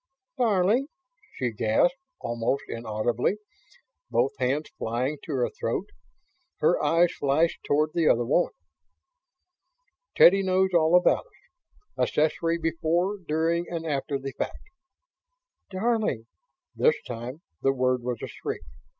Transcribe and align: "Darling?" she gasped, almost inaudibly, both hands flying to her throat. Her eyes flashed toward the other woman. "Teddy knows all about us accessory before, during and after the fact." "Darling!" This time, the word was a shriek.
"Darling?" 0.39 0.87
she 1.35 1.51
gasped, 1.51 1.95
almost 2.21 2.63
inaudibly, 2.67 3.35
both 4.09 4.31
hands 4.39 4.71
flying 4.79 5.19
to 5.21 5.31
her 5.33 5.47
throat. 5.51 5.91
Her 6.57 6.83
eyes 6.83 7.11
flashed 7.11 7.59
toward 7.63 7.91
the 7.93 8.07
other 8.07 8.25
woman. 8.25 8.53
"Teddy 10.15 10.41
knows 10.41 10.71
all 10.73 10.95
about 10.95 11.27
us 11.99 12.03
accessory 12.07 12.57
before, 12.57 13.19
during 13.27 13.67
and 13.69 13.85
after 13.85 14.17
the 14.17 14.31
fact." 14.35 14.57
"Darling!" 15.69 16.25
This 16.75 16.95
time, 17.05 17.43
the 17.61 17.71
word 17.71 18.01
was 18.01 18.23
a 18.23 18.27
shriek. 18.27 18.61